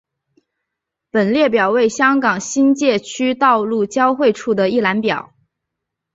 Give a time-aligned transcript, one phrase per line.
[1.11, 5.35] 本列表为香港新界区道路交汇处的一览表。